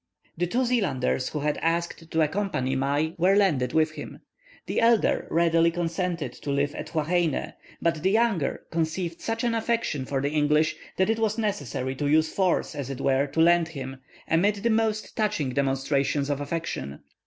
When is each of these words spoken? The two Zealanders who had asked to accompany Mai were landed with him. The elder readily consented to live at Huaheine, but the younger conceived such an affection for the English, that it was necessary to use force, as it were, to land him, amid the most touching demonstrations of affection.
The 0.35 0.47
two 0.47 0.65
Zealanders 0.65 1.29
who 1.29 1.41
had 1.41 1.59
asked 1.61 2.09
to 2.09 2.21
accompany 2.23 2.75
Mai 2.75 3.13
were 3.19 3.35
landed 3.35 3.71
with 3.71 3.91
him. 3.91 4.17
The 4.65 4.81
elder 4.81 5.27
readily 5.29 5.69
consented 5.69 6.33
to 6.33 6.49
live 6.49 6.73
at 6.73 6.89
Huaheine, 6.89 7.53
but 7.83 8.01
the 8.01 8.09
younger 8.09 8.63
conceived 8.71 9.21
such 9.21 9.43
an 9.43 9.53
affection 9.53 10.05
for 10.05 10.19
the 10.19 10.31
English, 10.31 10.75
that 10.97 11.11
it 11.11 11.19
was 11.19 11.37
necessary 11.37 11.93
to 11.97 12.07
use 12.07 12.33
force, 12.33 12.73
as 12.73 12.89
it 12.89 12.99
were, 12.99 13.27
to 13.27 13.41
land 13.41 13.67
him, 13.67 13.97
amid 14.27 14.55
the 14.55 14.71
most 14.71 15.15
touching 15.15 15.49
demonstrations 15.51 16.31
of 16.31 16.41
affection. 16.41 17.01